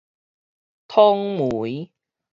[0.87, 1.93] 統媒